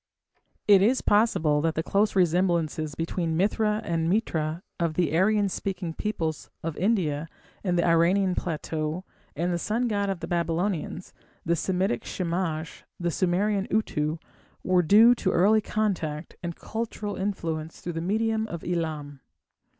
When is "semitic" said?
11.55-12.03